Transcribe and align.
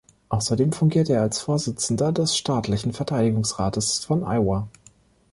Außerdem 0.29 0.71
fungierte 0.71 1.13
er 1.13 1.21
als 1.21 1.41
Vorsitzender 1.41 2.11
des 2.11 2.35
staatlichen 2.35 2.91
Verteidigungsrates 2.91 4.03
von 4.03 4.23
Iowa. 4.23 4.67